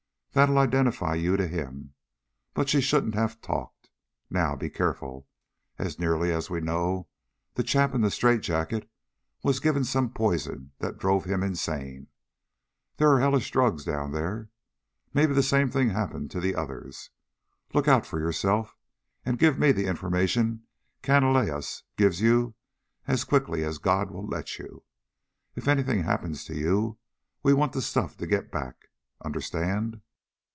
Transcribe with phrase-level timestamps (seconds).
[0.33, 1.93] That'll identify you to him.
[2.53, 3.89] But she shouldn't have talked.
[4.29, 5.27] Now, be careful.
[5.77, 7.09] As nearly as we know,
[7.55, 8.89] that chap in the straight jacket
[9.43, 12.07] was given some poison that drove him insane.
[12.95, 14.49] There are hellish drugs down there.
[15.13, 17.09] Maybe the same thing happened to others.
[17.73, 18.77] Look out for yourself,
[19.25, 20.63] and give me the information
[21.03, 22.55] Canalejas gives you
[23.05, 24.85] as quickly as God will let you.
[25.57, 26.97] If anything happens to you,
[27.43, 28.87] we want the stuff to get back.
[29.25, 29.99] Understand?"